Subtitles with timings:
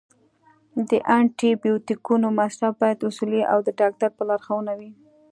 [0.89, 4.91] د انټي بیوټیکونو مصرف باید اصولي او د ډاکټر په لارښوونه وي.